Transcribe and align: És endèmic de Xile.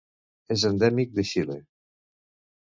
És 0.55 0.63
endèmic 0.69 1.13
de 1.19 1.27
Xile. 1.33 1.59